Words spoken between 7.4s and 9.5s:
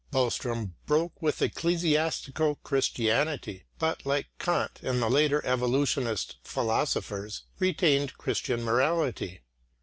retained Christian morality.